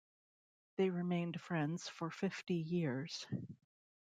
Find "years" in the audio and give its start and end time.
2.55-3.27